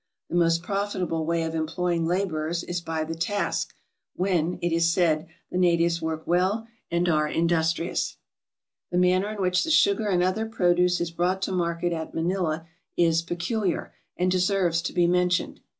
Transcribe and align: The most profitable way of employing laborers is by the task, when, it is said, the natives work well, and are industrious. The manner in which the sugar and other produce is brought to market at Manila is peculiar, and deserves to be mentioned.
The 0.31 0.35
most 0.35 0.63
profitable 0.63 1.27
way 1.27 1.43
of 1.43 1.53
employing 1.53 2.07
laborers 2.07 2.63
is 2.63 2.81
by 2.81 3.03
the 3.03 3.13
task, 3.13 3.75
when, 4.15 4.57
it 4.59 4.71
is 4.73 4.91
said, 4.91 5.27
the 5.51 5.59
natives 5.59 6.01
work 6.01 6.25
well, 6.25 6.65
and 6.89 7.07
are 7.07 7.27
industrious. 7.27 8.17
The 8.89 8.97
manner 8.97 9.29
in 9.29 9.39
which 9.43 9.63
the 9.63 9.69
sugar 9.69 10.07
and 10.07 10.23
other 10.23 10.47
produce 10.47 11.01
is 11.01 11.11
brought 11.11 11.43
to 11.43 11.51
market 11.51 11.93
at 11.93 12.15
Manila 12.15 12.65
is 12.97 13.21
peculiar, 13.21 13.93
and 14.17 14.31
deserves 14.31 14.81
to 14.81 14.93
be 14.93 15.05
mentioned. 15.05 15.59